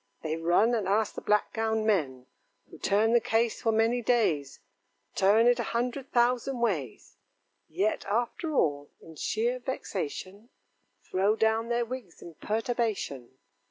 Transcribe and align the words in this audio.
They 0.23 0.35
run 0.35 0.73
and 0.73 0.87
ask 0.87 1.13
the 1.13 1.21
black 1.21 1.53
gowned 1.53 1.85
men, 1.85 2.25
Who 2.71 2.79
turn 2.79 3.13
the 3.13 3.19
case 3.21 3.61
for 3.61 3.71
many 3.71 4.01
days 4.01 4.59
Turn 5.13 5.45
it 5.45 5.59
a 5.59 5.73
hundred 5.77 6.11
thousand 6.11 6.59
ways; 6.59 7.17
Yet 7.69 8.03
after 8.05 8.55
all, 8.55 8.89
in 8.99 9.13
sheer 9.15 9.59
vexation, 9.59 10.49
Throw 11.03 11.35
down 11.35 11.69
their 11.69 11.85
wigs 11.85 12.19
in 12.19 12.33
perturbation. 12.33 13.37